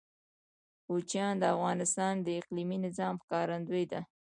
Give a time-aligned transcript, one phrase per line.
[0.85, 4.01] کوچیان د افغانستان د اقلیمي نظام ښکارندوی ده.